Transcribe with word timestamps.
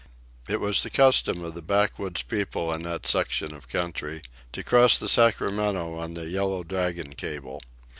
It 0.49 0.59
was 0.59 0.81
the 0.81 0.89
custom 0.89 1.43
of 1.45 1.53
the 1.53 1.61
backwoods 1.61 2.23
people 2.23 2.73
in 2.73 2.81
that 2.81 3.05
section 3.05 3.53
of 3.53 3.67
country 3.67 4.23
to 4.51 4.63
cross 4.63 4.97
the 4.97 5.07
Sacramento 5.07 5.93
on 5.95 6.15
the 6.15 6.25
Yellow 6.27 6.63
Dragon 6.63 7.13
cable. 7.13 7.61